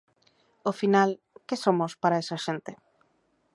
[0.67, 1.09] Ao final,
[1.47, 2.71] que somos para esa xente?